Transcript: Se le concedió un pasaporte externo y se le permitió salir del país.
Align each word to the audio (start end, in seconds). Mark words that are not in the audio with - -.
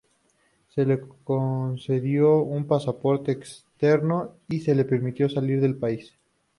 Se 0.73 0.83
le 0.83 0.99
concedió 1.23 2.37
un 2.39 2.65
pasaporte 2.65 3.33
externo 3.33 4.31
y 4.49 4.61
se 4.61 4.73
le 4.73 4.83
permitió 4.83 5.29
salir 5.29 5.61
del 5.61 5.75
país. 5.77 6.15